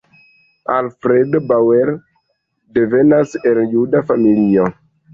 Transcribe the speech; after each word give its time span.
Alfredo 0.77 1.39
Bauer 1.41 2.01
devenas 2.65 3.37
el 3.43 3.65
juda 3.71 4.01
familio. 4.01 4.63